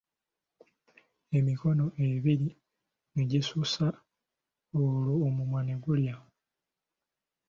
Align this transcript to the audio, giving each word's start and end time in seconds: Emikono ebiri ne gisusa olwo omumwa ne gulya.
Emikono 1.37 1.85
ebiri 2.09 2.49
ne 3.13 3.23
gisusa 3.31 3.85
olwo 4.81 5.13
omumwa 5.27 5.59
ne 5.63 5.75
gulya. 5.83 6.15